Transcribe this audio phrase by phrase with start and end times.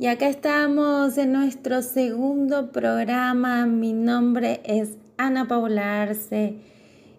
[0.00, 3.66] Y acá estamos en nuestro segundo programa.
[3.66, 6.54] Mi nombre es Ana Paula Arce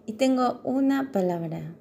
[0.04, 1.76] y tengo una palabra.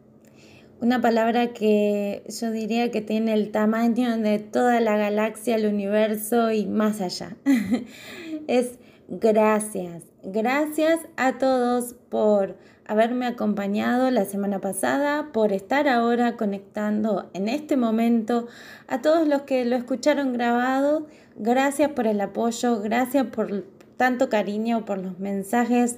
[0.79, 6.51] Una palabra que yo diría que tiene el tamaño de toda la galaxia, el universo
[6.51, 7.35] y más allá.
[8.47, 8.77] es
[9.07, 10.10] gracias.
[10.23, 17.75] Gracias a todos por haberme acompañado la semana pasada, por estar ahora conectando en este
[17.75, 18.47] momento,
[18.87, 23.65] a todos los que lo escucharon grabado, gracias por el apoyo, gracias por
[23.97, 25.97] tanto cariño, por los mensajes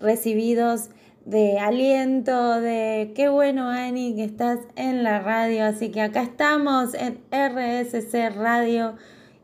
[0.00, 0.90] recibidos
[1.24, 6.94] de aliento, de qué bueno Ani que estás en la radio, así que acá estamos
[6.94, 8.96] en RSC Radio.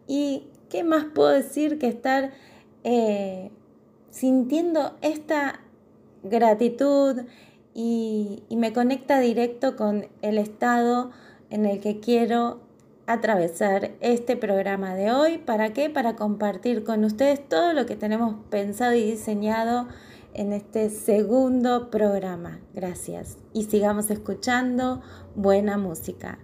[0.07, 2.33] Y qué más puedo decir que estar
[2.85, 3.51] eh,
[4.11, 5.61] sintiendo esta
[6.23, 7.23] gratitud
[7.75, 11.11] y, me conecta directo con el estado
[11.51, 12.61] en el que quiero
[13.07, 15.39] atravesar este programa de hoy.
[15.39, 15.89] ¿Para qué?
[15.89, 19.87] Para compartir con ustedes todo lo que tenemos pensado y diseñado
[20.35, 22.61] en este segundo programa.
[22.75, 23.39] Gracias.
[23.53, 25.01] Y sigamos escuchando
[25.37, 26.39] buena música.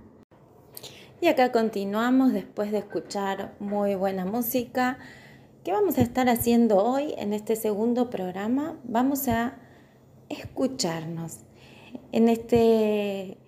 [1.20, 4.98] Y acá continuamos después de escuchar muy buena música.
[5.64, 8.78] ¿Qué vamos a estar haciendo hoy en este segundo programa?
[8.84, 9.56] Vamos a
[10.28, 11.38] escucharnos
[12.12, 13.38] en este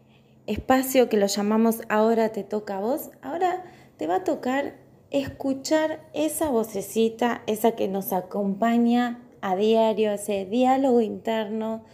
[0.47, 3.11] espacio que lo llamamos ahora te toca a vos.
[3.21, 3.65] Ahora
[3.99, 4.77] te va a tocar
[5.11, 11.85] escuchar esa vocecita, esa que nos acompaña a diario, ese diálogo interno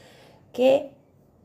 [0.53, 0.93] que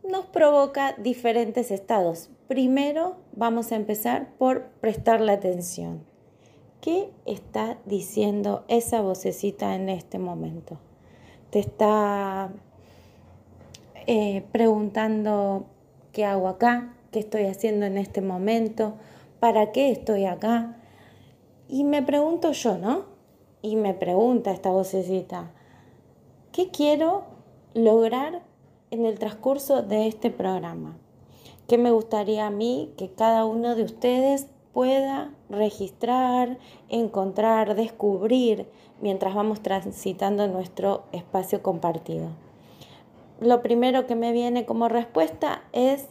[0.07, 2.29] nos provoca diferentes estados.
[2.47, 6.16] Primero vamos a empezar por prestarle atención.
[6.81, 10.77] ¿Qué está diciendo esa vocecita en este momento?
[11.49, 12.51] Te está
[14.05, 15.65] eh, preguntando
[16.11, 18.93] qué hago acá, qué estoy haciendo en este momento,
[19.39, 20.77] para qué estoy acá.
[21.67, 23.05] Y me pregunto yo, ¿no?
[23.61, 25.51] Y me pregunta esta vocecita,
[26.51, 27.25] ¿qué quiero
[27.73, 28.43] lograr
[28.91, 30.95] en el transcurso de este programa?
[31.67, 38.67] ¿Qué me gustaría a mí que cada uno de ustedes pueda registrar, encontrar, descubrir
[39.01, 42.29] mientras vamos transitando nuestro espacio compartido?
[43.39, 46.05] lo primero que me viene como respuesta es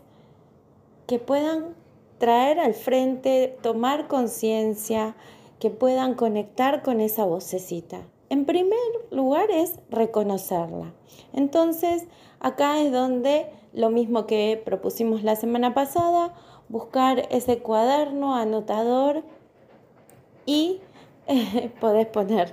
[1.06, 1.76] que puedan
[2.18, 5.14] traer al frente, tomar conciencia,
[5.60, 8.00] que puedan conectar con esa vocecita.
[8.30, 8.78] En primer
[9.12, 10.92] lugar es reconocerla.
[11.32, 12.06] Entonces,
[12.40, 16.34] acá es donde lo mismo que propusimos la semana pasada,
[16.68, 19.22] buscar ese cuaderno anotador
[20.44, 20.80] y
[21.80, 22.52] podés poner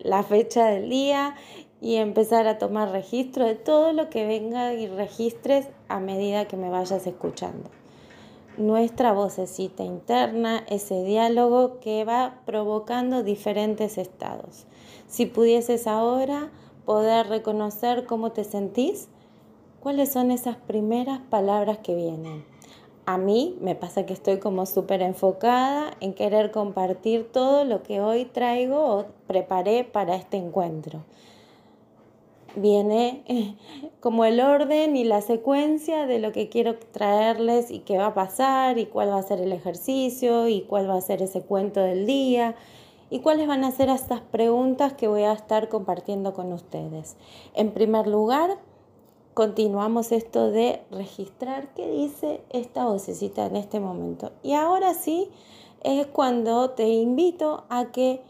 [0.00, 1.34] la fecha del día
[1.80, 6.56] y empezar a tomar registro de todo lo que venga y registres a medida que
[6.56, 7.70] me vayas escuchando.
[8.56, 14.66] Nuestra vocecita interna, ese diálogo que va provocando diferentes estados.
[15.06, 16.50] Si pudieses ahora
[16.84, 19.08] poder reconocer cómo te sentís,
[19.78, 22.44] cuáles son esas primeras palabras que vienen.
[23.08, 28.02] A mí me pasa que estoy como súper enfocada en querer compartir todo lo que
[28.02, 31.04] hoy traigo o preparé para este encuentro
[32.54, 33.56] viene
[34.00, 38.14] como el orden y la secuencia de lo que quiero traerles y qué va a
[38.14, 41.80] pasar y cuál va a ser el ejercicio y cuál va a ser ese cuento
[41.80, 42.56] del día
[43.08, 47.16] y cuáles van a ser estas preguntas que voy a estar compartiendo con ustedes.
[47.54, 48.58] En primer lugar,
[49.38, 54.32] continuamos esto de registrar qué dice esta vocecita en este momento.
[54.42, 55.30] Y ahora sí
[55.84, 58.20] es cuando te invito a que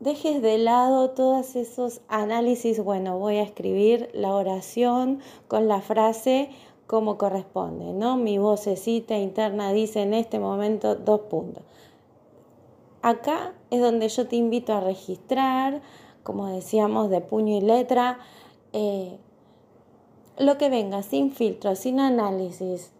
[0.00, 6.50] dejes de lado todos esos análisis, bueno, voy a escribir la oración con la frase
[6.86, 8.18] como corresponde, ¿no?
[8.18, 11.64] Mi vocecita interna dice en este momento dos puntos.
[13.00, 15.80] Acá es donde yo te invito a registrar,
[16.22, 18.18] como decíamos, de puño y letra,
[18.74, 19.18] eh,
[20.38, 22.92] lo que venga, sin filtro, sin análisis,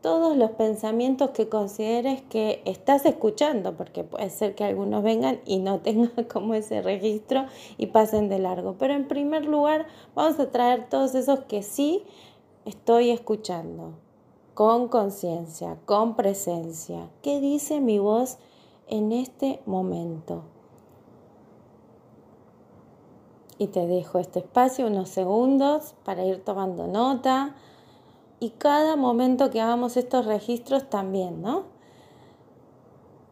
[0.00, 5.58] todos los pensamientos que consideres que estás escuchando, porque puede ser que algunos vengan y
[5.58, 7.46] no tengan como ese registro
[7.76, 8.76] y pasen de largo.
[8.78, 12.04] Pero en primer lugar, vamos a traer todos esos que sí
[12.64, 13.94] estoy escuchando,
[14.54, 17.10] con conciencia, con presencia.
[17.22, 18.38] ¿Qué dice mi voz
[18.86, 20.42] en este momento?
[23.58, 27.56] Y te dejo este espacio unos segundos para ir tomando nota
[28.40, 31.64] y cada momento que hagamos estos registros también, ¿no?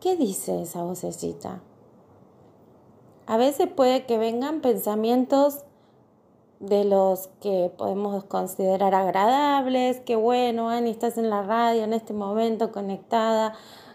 [0.01, 1.61] ¿Qué dice esa vocecita?
[3.27, 5.65] A veces puede que vengan pensamientos
[6.61, 12.13] de los que podemos considerar agradables, que bueno, Ani, estás en la radio en este
[12.13, 13.55] momento conectada,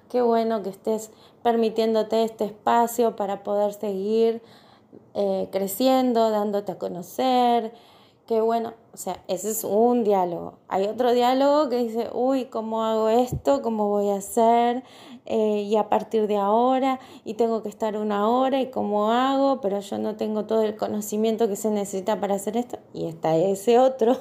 [0.10, 1.12] qué bueno que estés
[1.44, 4.42] permitiéndote este espacio para poder seguir
[5.14, 7.74] eh, creciendo, dándote a conocer,
[8.32, 10.54] qué bueno, o sea, ese es un diálogo.
[10.70, 13.62] Hay otro diálogo que dice, uy, ¿cómo hago esto?
[13.62, 14.84] ¿Cómo voy a hacer?
[15.26, 19.60] Eh, y a partir de ahora, y tengo que estar una hora, ¿y cómo hago?
[19.60, 22.80] Pero yo no tengo todo el conocimiento que se necesita para hacer esto.
[22.94, 24.16] Y está ese otro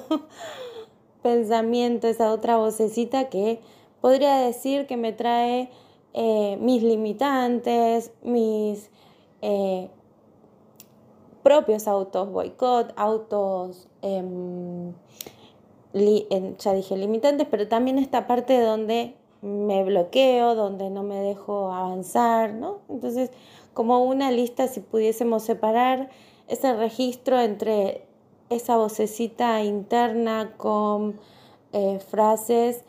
[1.23, 3.61] pensamiento, esa otra vocecita que
[4.01, 5.69] podría decir que me trae
[6.13, 8.89] eh, mis limitantes, mis
[11.43, 14.93] propios autos boicot, autos, em,
[15.93, 22.53] ya dije limitantes, pero también esta parte donde me bloqueo, donde no me dejo avanzar,
[22.53, 22.79] ¿no?
[22.89, 23.31] Entonces,
[23.73, 26.09] como una lista, si pudiésemos separar
[26.47, 28.05] ese registro entre
[28.49, 31.19] esa vocecita interna con
[31.73, 32.83] eh, frases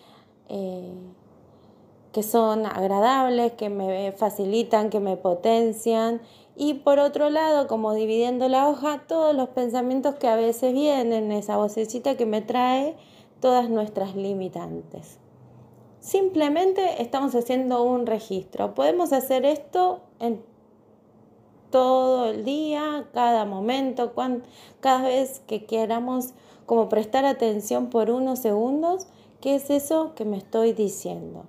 [0.48, 0.92] eh,
[2.12, 6.20] que son agradables, que me facilitan, que me potencian.
[6.56, 11.32] Y por otro lado, como dividiendo la hoja, todos los pensamientos que a veces vienen,
[11.32, 12.96] esa vocecita que me trae
[13.40, 15.18] todas nuestras limitantes.
[16.00, 18.74] Simplemente estamos haciendo un registro.
[18.74, 20.42] Podemos hacer esto en
[21.70, 24.12] todo el día, cada momento,
[24.80, 26.34] cada vez que queramos
[26.66, 29.06] como prestar atención por unos segundos,
[29.40, 31.46] ¿qué es eso que me estoy diciendo?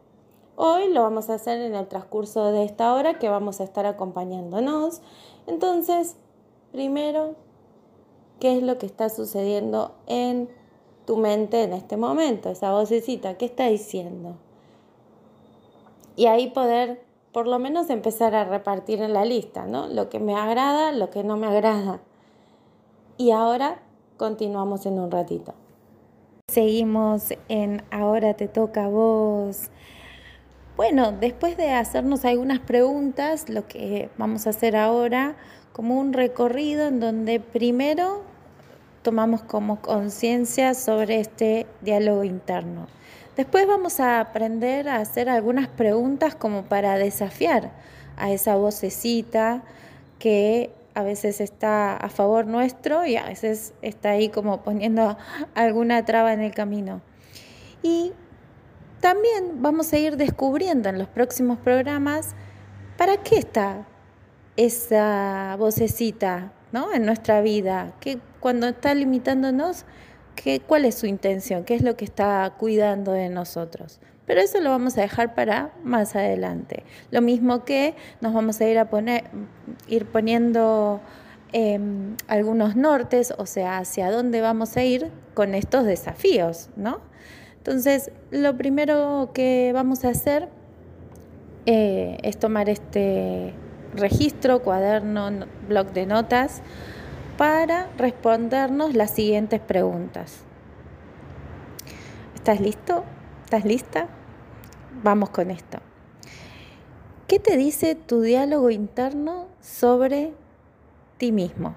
[0.65, 3.85] Hoy lo vamos a hacer en el transcurso de esta hora que vamos a estar
[3.85, 5.01] acompañándonos.
[5.45, 6.15] Entonces,
[6.71, 7.35] primero,
[8.39, 10.47] ¿qué es lo que está sucediendo en
[11.05, 14.37] tu mente en este momento, esa vocecita, ¿qué está diciendo?
[16.15, 19.87] Y ahí poder por lo menos empezar a repartir en la lista, ¿no?
[19.87, 21.99] Lo que me agrada, lo que no me agrada.
[23.17, 23.81] Y ahora
[24.15, 25.55] continuamos en un ratito.
[26.47, 29.69] Seguimos en Ahora te toca a vos.
[30.75, 35.35] Bueno, después de hacernos algunas preguntas, lo que vamos a hacer ahora,
[35.71, 38.23] como un recorrido en donde primero
[39.03, 42.87] tomamos como conciencia sobre este diálogo interno.
[43.37, 47.71] Después vamos a aprender a hacer algunas preguntas como para desafiar
[48.17, 49.61] a esa vocecita
[50.17, 55.17] que a veces está a favor nuestro y a veces está ahí como poniendo
[55.53, 57.01] alguna traba en el camino.
[57.83, 58.13] Y
[59.03, 62.35] también vamos a ir descubriendo en los próximos programas
[62.97, 63.85] para qué está
[64.55, 66.93] esa vocecita ¿no?
[66.93, 69.83] en nuestra vida, que cuando está limitándonos,
[70.35, 71.65] ¿qué, ¿cuál es su intención?
[71.65, 73.99] ¿Qué es lo que está cuidando de nosotros?
[74.25, 76.85] Pero eso lo vamos a dejar para más adelante.
[77.11, 79.25] Lo mismo que nos vamos a ir a poner,
[79.89, 81.01] ir poniendo
[81.51, 87.01] em, algunos nortes, o sea, hacia dónde vamos a ir con estos desafíos, ¿no?
[87.63, 90.49] Entonces, lo primero que vamos a hacer
[91.65, 93.53] eh, es tomar este
[93.95, 95.29] registro, cuaderno,
[95.69, 96.61] blog de notas,
[97.37, 100.41] para respondernos las siguientes preguntas.
[102.35, 103.05] ¿Estás listo?
[103.45, 104.09] ¿Estás lista?
[105.01, 105.77] Vamos con esto.
[107.29, 110.33] ¿Qué te dice tu diálogo interno sobre
[111.17, 111.75] ti mismo?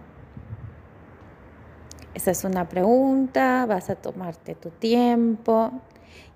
[2.17, 5.71] Esa es una pregunta, vas a tomarte tu tiempo.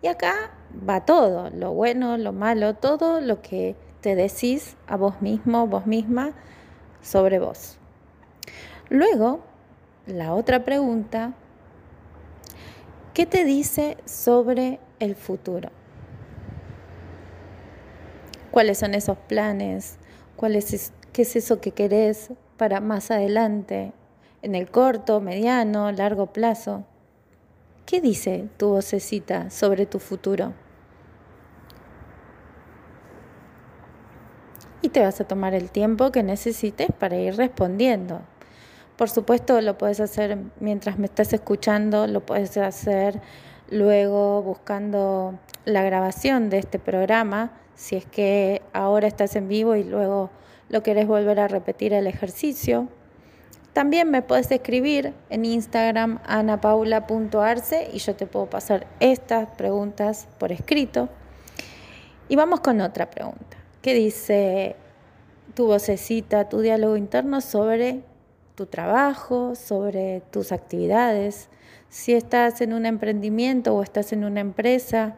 [0.02, 0.50] Y acá
[0.86, 5.86] va todo, lo bueno, lo malo, todo lo que te decís a vos mismo, vos
[5.86, 6.32] misma,
[7.00, 7.78] sobre vos.
[8.90, 9.40] Luego,
[10.06, 11.32] la otra pregunta,
[13.14, 15.70] ¿qué te dice sobre el futuro?
[18.50, 19.96] ¿Cuáles son esos planes?
[20.37, 23.94] ¿Cuál es, ¿Qué es eso que querés para más adelante?
[24.42, 26.85] En el corto, mediano, largo plazo.
[27.87, 30.52] ¿Qué dice tu vocecita sobre tu futuro?
[34.82, 38.23] Y te vas a tomar el tiempo que necesites para ir respondiendo.
[38.97, 43.20] Por supuesto, lo puedes hacer mientras me estás escuchando, lo puedes hacer
[43.70, 49.85] luego buscando la grabación de este programa, si es que ahora estás en vivo y
[49.85, 50.30] luego
[50.68, 52.88] lo querés volver a repetir el ejercicio.
[53.80, 60.52] También me puedes escribir en Instagram anapaula.arce y yo te puedo pasar estas preguntas por
[60.52, 61.08] escrito.
[62.28, 63.56] Y vamos con otra pregunta.
[63.80, 64.76] ¿Qué dice
[65.54, 68.02] tu vocecita, tu diálogo interno sobre
[68.54, 71.49] tu trabajo, sobre tus actividades?
[71.88, 75.16] Si estás en un emprendimiento o estás en una empresa,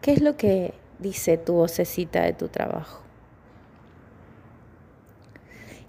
[0.00, 3.09] ¿qué es lo que dice tu vocecita de tu trabajo?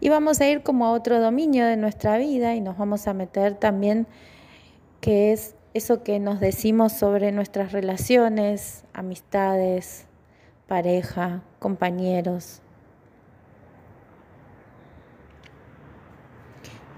[0.01, 3.13] Y vamos a ir como a otro dominio de nuestra vida y nos vamos a
[3.13, 4.07] meter también
[4.99, 10.07] que es eso que nos decimos sobre nuestras relaciones, amistades,
[10.67, 12.63] pareja, compañeros.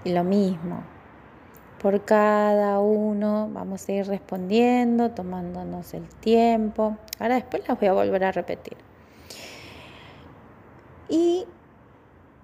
[0.04, 0.82] Y lo mismo,
[1.82, 6.96] por cada uno vamos a ir respondiendo, tomándonos el tiempo.
[7.18, 8.78] Ahora después las voy a volver a repetir.
[11.10, 11.46] Y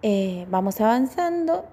[0.02, 1.64] eh, vamos avanzando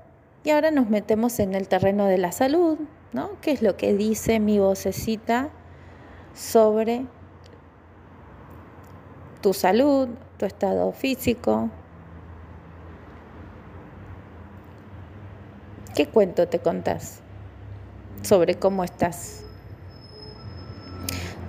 [0.43, 2.77] y ahora nos metemos en el terreno de la salud,
[3.11, 3.31] ¿no?
[3.41, 5.49] ¿Qué es lo que dice mi vocecita
[6.33, 7.05] sobre
[9.41, 10.07] tu salud,
[10.37, 11.69] tu estado físico?
[15.93, 17.21] ¿Qué cuento te contás
[18.21, 19.43] sobre cómo estás?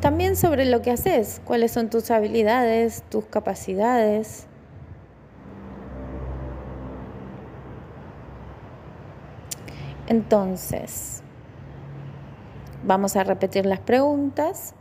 [0.01, 4.48] También sobre lo que haces, cuáles son tus habilidades, tus capacidades.
[10.09, 11.23] Entonces,
[12.83, 14.75] vamos a repetir las preguntas.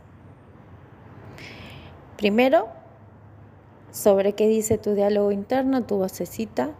[2.16, 2.68] Primero,
[3.90, 6.70] sobre qué dice tu diálogo interno, tu vocecita,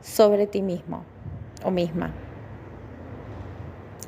[0.00, 1.04] sobre ti mismo
[1.64, 2.12] o misma.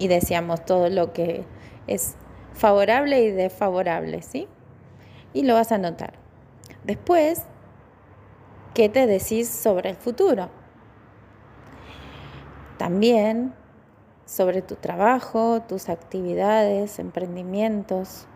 [0.00, 1.44] Y decíamos todo lo que
[1.86, 2.16] es
[2.52, 4.48] favorable y desfavorable, ¿sí?
[5.32, 6.14] Y lo vas a notar.
[6.82, 7.44] Después,
[8.74, 10.50] ¿qué te decís sobre el futuro?
[12.76, 13.54] También
[14.26, 18.26] sobre tu trabajo, tus actividades, emprendimientos.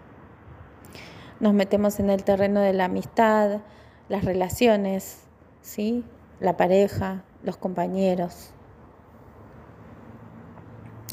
[1.40, 3.60] Nos metemos en el terreno de la amistad,
[4.08, 5.20] las relaciones,
[5.60, 6.04] ¿sí?
[6.40, 8.52] la pareja, los compañeros.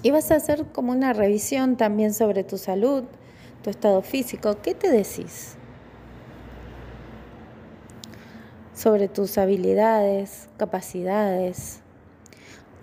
[0.04, 3.06] Y vas a hacer como una revisión también sobre tu salud,
[3.64, 4.62] tu estado físico.
[4.62, 5.56] ¿Qué te decís?
[8.74, 11.82] Sobre tus habilidades, capacidades,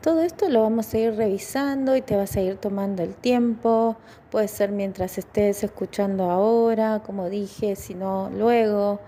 [0.03, 3.97] todo esto lo vamos a ir revisando y te vas a ir tomando el tiempo.
[4.33, 9.01] Puede ser mientras estés escuchando ahora, como dije, si no luego,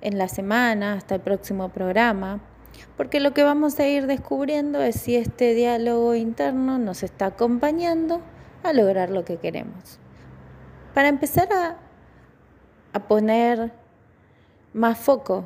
[0.00, 2.40] en la semana, hasta el próximo programa.
[2.96, 8.20] Porque lo que vamos a ir descubriendo es si este diálogo interno nos está acompañando
[8.62, 9.98] a lograr lo que queremos.
[10.94, 11.76] Para empezar a,
[12.92, 13.72] a poner
[14.72, 15.44] más foco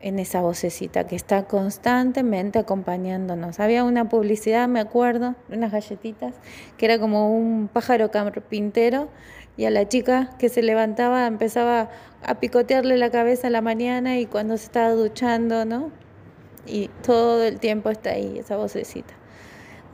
[0.00, 3.60] en esa vocecita que está constantemente acompañándonos.
[3.60, 6.34] Había una publicidad, me acuerdo, unas galletitas,
[6.76, 9.08] que era como un pájaro carpintero
[9.56, 11.90] y a la chica que se levantaba empezaba
[12.22, 15.90] a picotearle la cabeza a la mañana y cuando se estaba duchando, ¿no?
[16.66, 19.14] Y todo el tiempo está ahí esa vocecita.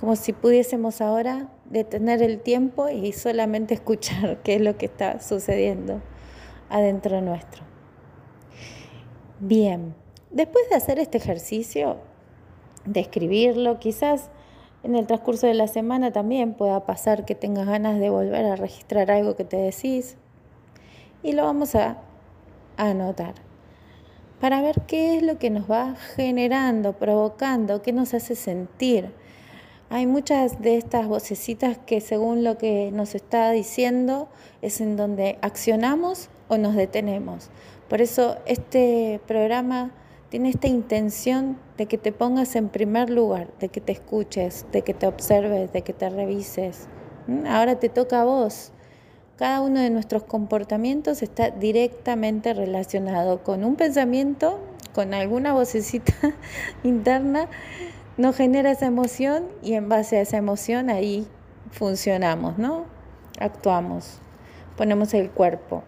[0.01, 5.21] Como si pudiésemos ahora detener el tiempo y solamente escuchar qué es lo que está
[5.21, 6.01] sucediendo
[6.69, 7.72] adentro nuestro.
[9.45, 9.97] Bien,
[10.31, 11.97] después de hacer este ejercicio,
[12.85, 14.31] de escribirlo, quizás
[14.85, 18.55] en el transcurso de la semana también pueda pasar que tengas ganas de volver a
[18.55, 20.17] registrar algo que te decís
[21.25, 21.99] y lo vamos a,
[22.77, 23.35] anotar
[24.41, 29.11] para ver qué es lo que nos va generando, provocando, qué nos hace sentir.
[29.91, 34.29] Hay muchas de estas vocecitas que según lo que nos está diciendo
[34.63, 37.51] es en donde accionamos o nos detenemos.
[37.93, 39.91] Por eso este programa
[40.31, 44.81] tiene esta intención de que te pongas en primer lugar, de que te escuches, de
[44.81, 46.89] que te observes, de que te revises.
[47.47, 48.73] Ahora te toca a vos.
[49.37, 54.59] Cada uno de nuestros comportamientos está directamente relacionado con un pensamiento,
[54.95, 56.15] con alguna vocecita
[56.85, 57.51] interna,
[58.17, 61.27] nos genera esa emoción y en base a esa emoción ahí
[61.71, 62.87] funcionamos, ¿no?
[63.39, 64.19] Actuamos,
[64.79, 65.85] ponemos el cuerpo.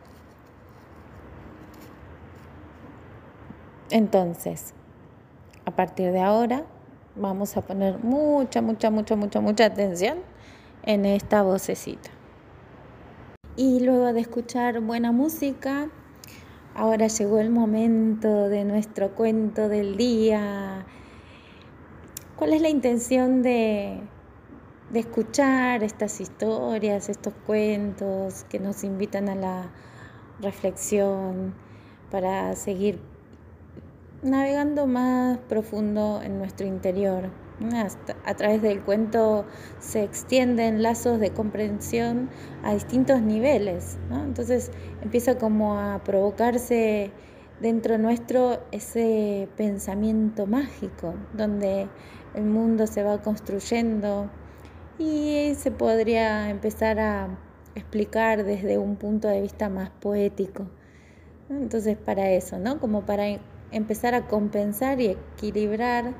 [3.94, 4.74] Entonces,
[5.66, 6.64] a partir de ahora,
[7.14, 10.18] vamos a poner mucha, mucha, mucha, mucha, mucha atención
[10.82, 12.10] en esta vocecita.
[13.54, 15.90] Y luego de escuchar buena música,
[16.74, 20.86] ahora llegó el momento de nuestro cuento del día.
[22.34, 24.00] ¿Cuál es la intención de,
[24.90, 29.70] de escuchar estas historias, estos cuentos que nos invitan a la
[30.40, 31.54] reflexión
[32.10, 33.13] para seguir
[34.24, 37.30] navegando más profundo en nuestro interior.
[38.24, 39.44] a través del cuento
[39.78, 42.28] se extienden lazos de comprensión
[42.64, 43.98] a distintos niveles.
[44.10, 47.12] Entonces empieza como a provocarse
[47.60, 51.88] dentro nuestro ese pensamiento mágico, donde
[52.34, 54.30] el mundo se va construyendo
[54.98, 57.28] y se podría empezar a
[57.74, 60.66] explicar desde un punto de vista más poético.
[61.50, 62.80] Entonces para eso, ¿no?
[62.80, 63.38] Como para
[63.74, 66.14] empezar a compensar y equilibrar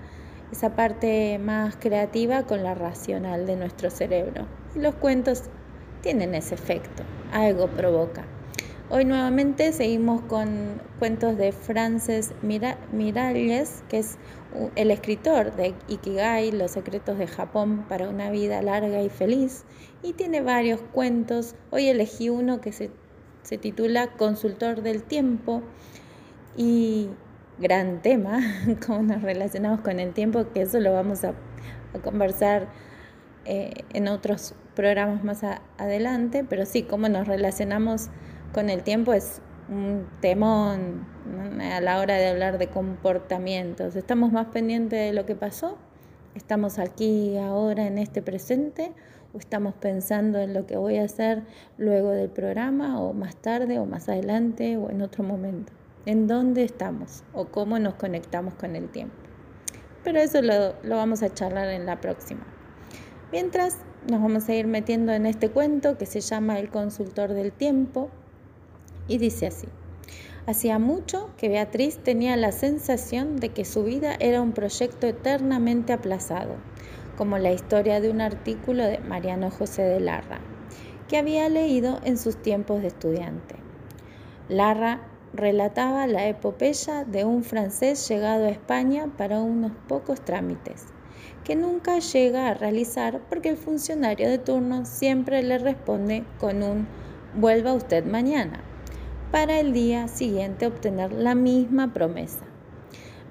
[0.53, 4.47] esa parte más creativa con la racional de nuestro cerebro.
[4.75, 5.45] Y los cuentos
[6.03, 8.25] tienen ese efecto, algo provoca.
[8.91, 14.19] Hoy nuevamente seguimos con cuentos de Frances Miralles, que es
[14.77, 19.65] el escritor de Ikigai, Los secretos de Japón para una vida larga y feliz,
[20.03, 21.55] y tiene varios cuentos.
[21.71, 22.91] Hoy elegí uno que se,
[23.43, 25.63] se titula Consultor del Tiempo
[26.57, 27.09] y
[27.59, 28.41] gran tema,
[28.87, 31.35] cómo nos relacionamos con el tiempo, que eso lo vamos a,
[32.03, 32.67] conversar
[33.45, 35.45] eh, en otros programas más
[35.79, 38.11] adelante, pero sí, cómo nos relacionamos
[38.53, 41.07] con el tiempo es un temón
[41.61, 43.97] a la hora de hablar de comportamientos.
[43.97, 45.79] Estamos más pendientes de lo que pasó,
[46.35, 48.93] estamos aquí ahora en este presente
[49.33, 51.43] o estamos pensando en lo que voy a hacer
[51.79, 55.73] luego del programa o más tarde o más adelante o en otro momento.
[56.07, 59.15] En dónde estamos o cómo nos conectamos con el tiempo.
[60.03, 62.47] Pero eso lo, lo vamos a charlar en la próxima.
[63.33, 63.79] Mientras
[64.11, 68.11] nos vamos a ir metiendo en este cuento que se llama El consultor del tiempo
[69.09, 69.67] y dice así.
[70.47, 75.95] Hacía mucho que Beatriz tenía la sensación de que su vida era un proyecto eternamente
[75.95, 76.57] aplazado,
[77.17, 80.41] como la historia de un artículo de Mariano José de Larra,
[81.09, 83.57] que había leído en sus tiempos de estudiante.
[84.51, 85.01] Larra
[85.35, 90.87] relataba la epopeya de un francés llegado a España para unos pocos trámites,
[91.43, 96.87] que nunca llega a realizar porque el funcionario de turno siempre le responde con un
[97.35, 98.61] vuelva usted mañana
[99.33, 102.45] para el día siguiente obtener la misma promesa.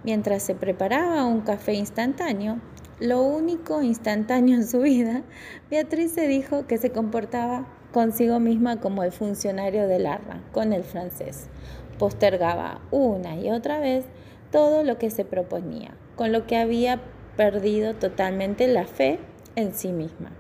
[0.04, 2.60] Mientras se preparaba un café instantáneo,
[3.00, 5.24] lo único instantáneo en su vida,
[5.70, 10.84] Beatriz se dijo que se comportaba consigo misma como el funcionario del Arra, con el
[10.84, 11.48] francés.
[11.98, 14.06] Postergaba una y otra vez
[14.52, 17.02] todo lo que se proponía, con lo que había
[17.36, 19.20] perdido totalmente la fe
[19.56, 20.32] en sí misma.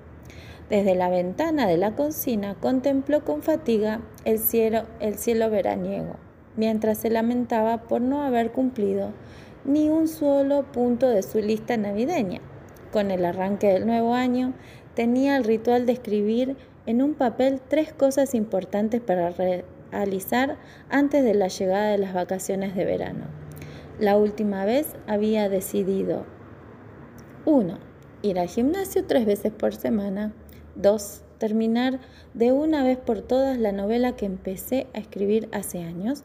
[0.69, 6.15] Desde la ventana de la cocina contempló con fatiga el cielo, el cielo veraniego,
[6.55, 9.11] mientras se lamentaba por no haber cumplido
[9.65, 12.41] ni un solo punto de su lista navideña.
[12.91, 14.53] Con el arranque del nuevo año,
[14.93, 19.31] tenía el ritual de escribir en un papel tres cosas importantes para
[19.93, 20.57] realizar
[20.89, 23.25] antes de la llegada de las vacaciones de verano.
[23.99, 26.25] La última vez había decidido
[27.45, 27.77] 1.
[28.21, 30.33] Ir al gimnasio tres veces por semana.
[30.75, 31.21] 2.
[31.37, 31.99] Terminar
[32.33, 36.23] de una vez por todas la novela que empecé a escribir hace años.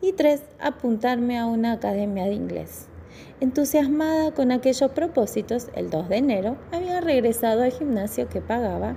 [0.00, 0.42] Y 3.
[0.58, 2.86] Apuntarme a una academia de inglés.
[3.40, 8.96] Entusiasmada con aquellos propósitos, el 2 de enero había regresado al gimnasio que pagaba.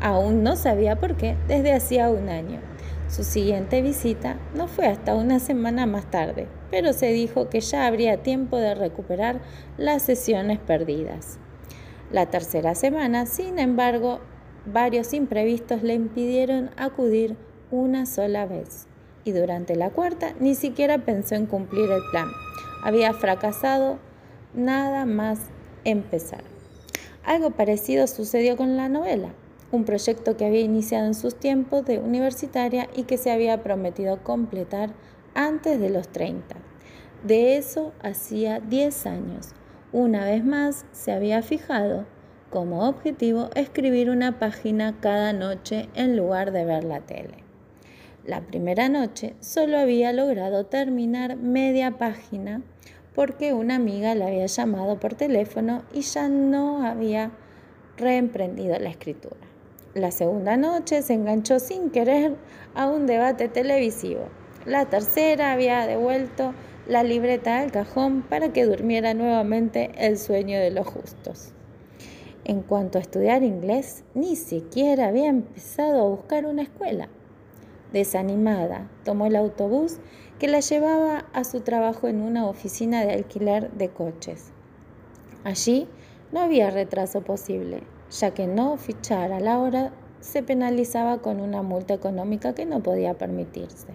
[0.00, 2.60] Aún no sabía por qué desde hacía un año.
[3.08, 7.86] Su siguiente visita no fue hasta una semana más tarde, pero se dijo que ya
[7.86, 9.40] habría tiempo de recuperar
[9.78, 11.38] las sesiones perdidas.
[12.10, 14.20] La tercera semana, sin embargo,
[14.66, 17.36] varios imprevistos le impidieron acudir
[17.70, 18.86] una sola vez.
[19.24, 22.28] Y durante la cuarta ni siquiera pensó en cumplir el plan.
[22.82, 23.98] Había fracasado
[24.54, 25.40] nada más
[25.84, 26.42] empezar.
[27.24, 29.30] Algo parecido sucedió con la novela,
[29.72, 34.22] un proyecto que había iniciado en sus tiempos de universitaria y que se había prometido
[34.22, 34.94] completar
[35.34, 36.56] antes de los 30.
[37.24, 39.48] De eso hacía 10 años.
[39.92, 42.06] Una vez más se había fijado
[42.50, 47.44] como objetivo escribir una página cada noche en lugar de ver la tele.
[48.24, 52.62] La primera noche solo había logrado terminar media página
[53.14, 57.30] porque una amiga la había llamado por teléfono y ya no había
[57.96, 59.45] reemprendido la escritura.
[59.96, 62.36] La segunda noche se enganchó sin querer
[62.74, 64.28] a un debate televisivo.
[64.66, 66.52] La tercera había devuelto
[66.86, 71.54] la libreta al cajón para que durmiera nuevamente el sueño de los justos.
[72.44, 77.08] En cuanto a estudiar inglés, ni siquiera había empezado a buscar una escuela.
[77.94, 79.96] Desanimada, tomó el autobús
[80.38, 84.52] que la llevaba a su trabajo en una oficina de alquiler de coches.
[85.42, 85.88] Allí
[86.32, 91.62] no había retraso posible, ya que no fichar a la hora se penalizaba con una
[91.62, 93.94] multa económica que no podía permitirse.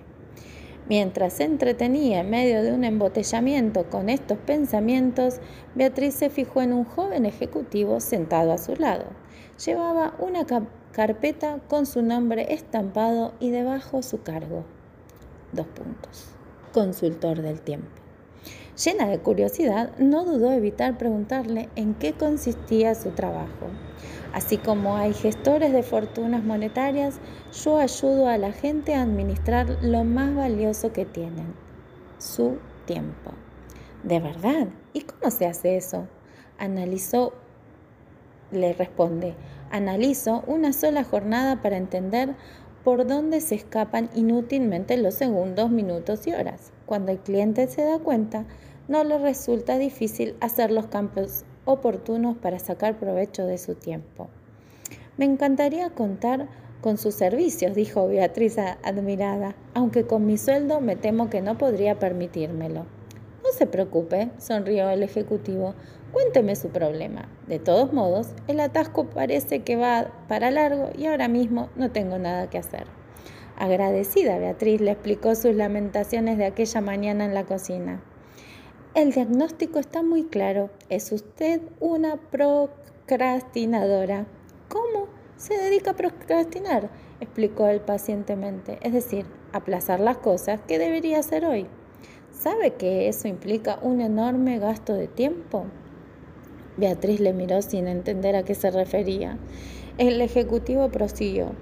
[0.89, 5.39] Mientras se entretenía en medio de un embotellamiento con estos pensamientos,
[5.75, 9.05] Beatriz se fijó en un joven ejecutivo sentado a su lado.
[9.65, 10.45] Llevaba una
[10.91, 14.65] carpeta con su nombre estampado y debajo su cargo.
[15.53, 16.29] Dos puntos.
[16.73, 18.00] Consultor del tiempo.
[18.83, 23.67] Llena de curiosidad, no dudó evitar preguntarle en qué consistía su trabajo.
[24.33, 27.19] Así como hay gestores de fortunas monetarias,
[27.63, 31.53] yo ayudo a la gente a administrar lo más valioso que tienen,
[32.17, 33.33] su tiempo.
[34.03, 34.69] ¿De verdad?
[34.93, 36.07] ¿Y cómo se hace eso?
[36.57, 37.33] Analizó,
[38.51, 39.35] le responde,
[39.69, 42.35] analizo una sola jornada para entender
[42.83, 46.71] por donde se escapan inútilmente los segundos, minutos y horas.
[46.87, 48.45] Cuando el cliente se da cuenta,
[48.91, 54.27] no le resulta difícil hacer los campos oportunos para sacar provecho de su tiempo.
[55.15, 56.49] Me encantaría contar
[56.81, 61.99] con sus servicios, dijo Beatriz admirada, aunque con mi sueldo me temo que no podría
[61.99, 62.81] permitírmelo.
[62.81, 65.73] No se preocupe, sonrió el ejecutivo.
[66.11, 67.29] Cuénteme su problema.
[67.47, 72.17] De todos modos, el atasco parece que va para largo y ahora mismo no tengo
[72.17, 72.87] nada que hacer.
[73.57, 78.01] Agradecida, Beatriz le explicó sus lamentaciones de aquella mañana en la cocina.
[78.93, 80.69] El diagnóstico está muy claro.
[80.89, 84.25] Es usted una procrastinadora.
[84.67, 86.89] ¿Cómo se dedica a procrastinar?
[87.21, 88.79] explicó él pacientemente.
[88.81, 91.67] Es decir, aplazar las cosas que debería hacer hoy.
[92.33, 95.67] ¿Sabe que eso implica un enorme gasto de tiempo?
[96.75, 99.37] Beatriz le miró sin entender a qué se refería.
[99.99, 101.53] El ejecutivo prosiguió.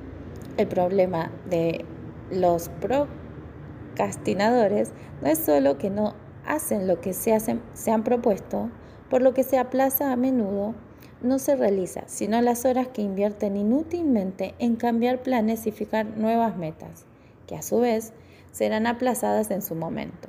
[0.57, 1.85] El problema de
[2.31, 6.15] los procrastinadores no es solo que no
[6.49, 8.69] hacen lo que se, han propuesto,
[9.09, 10.73] por lo que se aplaza a menudo,
[11.21, 16.57] no se realiza, sino las horas que invierten inútilmente en cambiar planes y fijar nuevas
[16.57, 17.05] metas,
[17.47, 18.13] que a su vez
[18.51, 20.27] serán aplazadas en su momento.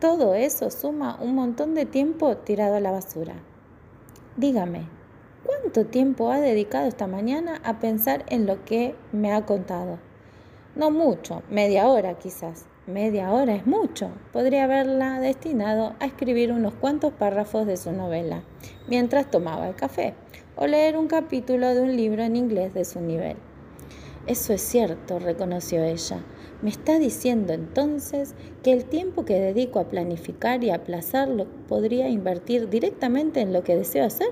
[0.00, 3.34] Todo eso suma un montón de tiempo tirado a la basura.
[4.36, 4.86] Dígame,
[5.46, 9.98] ¿cuánto tiempo ha dedicado esta mañana a pensar en lo que me ha contado?
[10.74, 12.66] No mucho, media hora quizás.
[12.86, 14.10] Media hora es mucho.
[14.30, 18.42] Podría haberla destinado a escribir unos cuantos párrafos de su novela
[18.88, 20.12] mientras tomaba el café
[20.54, 23.38] o leer un capítulo de un libro en inglés de su nivel.
[24.26, 26.18] Eso es cierto, reconoció ella.
[26.60, 32.68] ¿Me está diciendo entonces que el tiempo que dedico a planificar y aplazarlo podría invertir
[32.68, 34.28] directamente en lo que deseo hacer?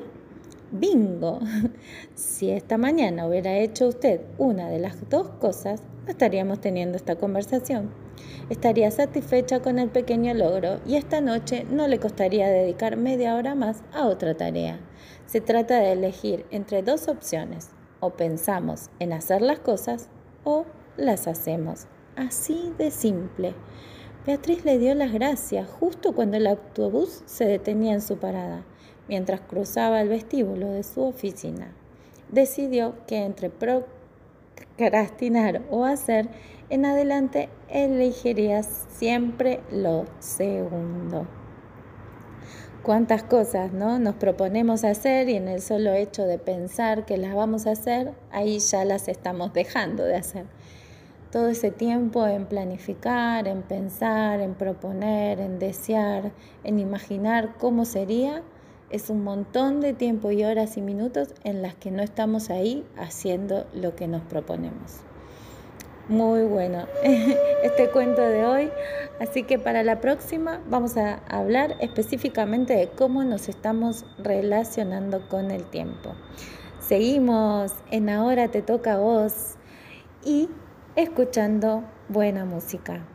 [0.71, 1.41] Bingo.
[2.15, 7.17] Si esta mañana hubiera hecho usted una de las dos cosas, no estaríamos teniendo esta
[7.17, 7.91] conversación.
[8.51, 13.55] Estaría satisfecha con el pequeño logro y esta noche no le costaría dedicar media hora
[13.55, 14.81] más a otra tarea.
[15.27, 17.71] Se trata de elegir entre dos opciones.
[18.01, 20.09] O pensamos en hacer las cosas
[20.43, 21.87] o las hacemos.
[22.17, 23.55] Así de simple.
[24.27, 28.65] Beatriz le dio las gracias justo cuando el autobús se detenía en su parada,
[29.09, 31.73] mientras cruzaba el vestíbulo de su oficina.
[32.29, 33.51] Decidió que entre
[34.83, 36.29] procrastinar o hacer,
[36.69, 41.29] en adelante elegiría siempre lo segundo.
[42.83, 44.01] Cuántas cosas ¿no?
[44.01, 48.13] nos proponemos hacer y en el solo hecho de pensar que las vamos a hacer,
[48.33, 50.47] ahí ya las estamos dejando de hacer.
[51.31, 56.33] Todo ese tiempo en planificar, en pensar, en proponer, en desear,
[56.65, 58.43] en imaginar cómo sería,
[58.93, 62.87] es un montón de tiempo y horas y minutos en las que no estamos ahí
[62.97, 65.01] haciendo lo que nos proponemos.
[66.09, 66.87] Muy bueno
[67.63, 68.71] este cuento de hoy,
[69.19, 75.51] así que para la próxima vamos a hablar específicamente de cómo nos estamos relacionando con
[75.51, 76.15] el tiempo.
[76.81, 79.55] Seguimos en Ahora te toca a vos
[80.25, 80.49] y
[80.97, 83.07] escuchando buena música.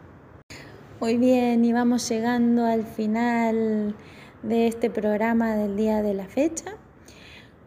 [0.99, 3.93] Muy bien, y vamos llegando al final
[4.47, 6.75] de este programa del día de la fecha.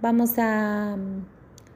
[0.01, 0.97] Vamos a,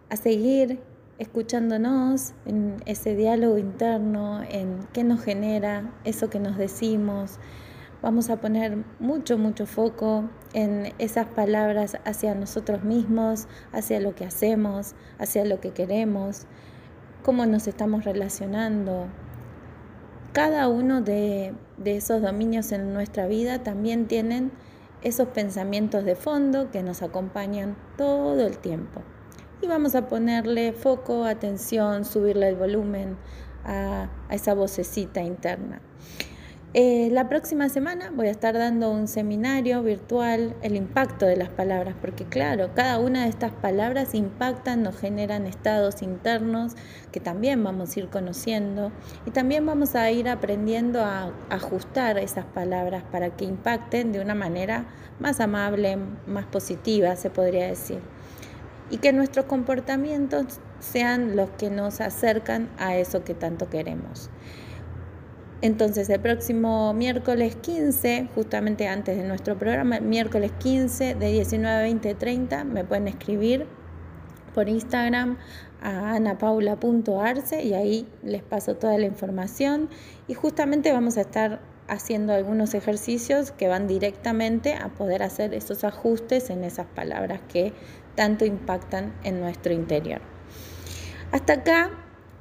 [0.09, 0.81] a seguir
[1.19, 7.39] escuchándonos en ese diálogo interno, en qué nos genera eso que nos decimos.
[8.01, 14.25] Vamos a poner mucho, mucho foco en esas palabras hacia nosotros mismos, hacia lo que
[14.25, 16.47] hacemos, hacia lo que queremos,
[17.23, 19.07] cómo nos estamos relacionando.
[20.33, 24.51] Cada uno de, de esos dominios en nuestra vida también tienen
[25.05, 29.03] esos pensamientos de fondo que nos acompañan todo el tiempo.
[29.63, 33.17] Y vamos a ponerle foco, atención, subirle el volumen
[33.65, 35.81] a, esa vocecita interna.
[36.77, 41.49] Eh, la próxima semana voy a estar dando un seminario virtual, el impacto de las
[41.49, 46.73] palabras, porque claro, cada una de estas palabras impactan, nos generan estados internos
[47.13, 48.91] que también vamos a ir conociendo
[49.25, 54.35] y también vamos a ir aprendiendo a ajustar esas palabras para que impacten de una
[54.35, 54.87] manera
[55.21, 58.01] más amable, más positiva, se podría decir,
[58.91, 64.29] y que nuestros comportamientos sean los que nos acercan a eso que tanto queremos.
[65.63, 71.81] Entonces el próximo miércoles 15, justamente antes de nuestro programa, miércoles 15 de 19 a
[71.81, 73.67] 20 30, me pueden escribir
[74.55, 75.39] por Instagram
[75.83, 79.89] a anapaula.arce y ahí les paso toda la información
[80.29, 85.85] y justamente vamos a estar haciendo algunos ejercicios que van directamente a poder hacer esos
[85.85, 87.73] ajustes en esas palabras que
[88.15, 90.21] tanto impactan en nuestro interior.
[91.33, 91.91] Hasta acá,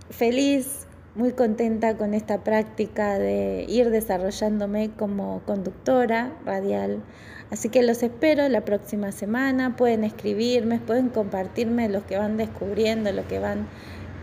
[0.10, 0.83] feliz
[1.16, 7.04] muy contenta con esta práctica de ir desarrollándome como conductora radial.
[7.52, 9.76] Así que los espero la próxima semana.
[9.76, 13.68] Pueden escribirme, pueden compartirme lo que van descubriendo, lo que van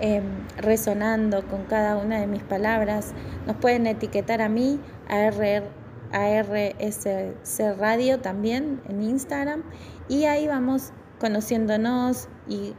[0.01, 0.25] em,
[0.57, 3.13] resonando con cada una de mis palabras.
[3.47, 5.63] Nos pueden etiquetar a mí, a, RR,
[6.11, 9.63] a RSC Radio también en Instagram.
[10.09, 12.75] Y ahí vamos conociéndonos y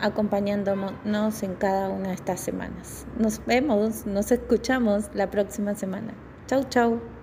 [0.00, 3.06] acompañándonos en cada una de estas semanas.
[3.18, 6.14] Nos vemos, nos escuchamos la próxima semana.
[6.46, 7.15] Chau, chau.